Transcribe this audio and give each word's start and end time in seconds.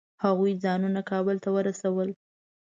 هغوی 0.23 0.51
ځانونه 0.63 1.01
کابل 1.11 1.37
ته 1.43 1.49
ورسول. 1.55 2.09